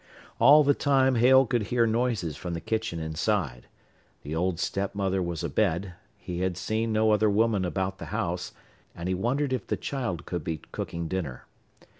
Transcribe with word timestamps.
All 0.39 0.63
the 0.63 0.73
time 0.73 1.13
Hale 1.17 1.45
could 1.45 1.61
hear 1.61 1.85
noises 1.85 2.35
from 2.35 2.55
the 2.55 2.59
kitchen 2.59 2.99
inside. 2.99 3.67
The 4.23 4.33
old 4.33 4.59
step 4.59 4.95
mother 4.95 5.21
was 5.21 5.43
abed, 5.43 5.93
he 6.17 6.39
had 6.39 6.57
seen 6.57 6.91
no 6.91 7.11
other 7.11 7.29
woman 7.29 7.63
about 7.63 7.99
the 7.99 8.05
house 8.05 8.51
and 8.95 9.07
he 9.07 9.13
wondered 9.13 9.53
if 9.53 9.67
the 9.67 9.77
child 9.77 10.25
could 10.25 10.43
be 10.43 10.57
cooking 10.71 11.07
dinner. 11.07 11.45